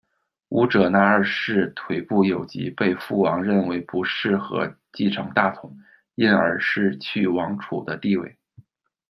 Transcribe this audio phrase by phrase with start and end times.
[0.49, 5.77] 乌者那二世腿部有疾，被父王认为不适合继承大统，
[6.15, 8.35] 因而失去王储的地位。